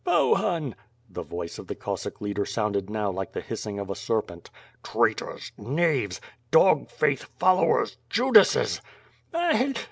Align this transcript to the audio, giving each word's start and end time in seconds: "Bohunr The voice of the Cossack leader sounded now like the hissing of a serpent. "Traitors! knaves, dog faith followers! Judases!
"Bohunr 0.03 0.73
The 1.11 1.21
voice 1.21 1.59
of 1.59 1.67
the 1.67 1.75
Cossack 1.75 2.19
leader 2.21 2.43
sounded 2.43 2.89
now 2.89 3.11
like 3.11 3.33
the 3.33 3.39
hissing 3.39 3.77
of 3.77 3.87
a 3.91 3.95
serpent. 3.95 4.49
"Traitors! 4.81 5.51
knaves, 5.59 6.19
dog 6.49 6.89
faith 6.89 7.25
followers! 7.37 7.97
Judases! 8.09 8.81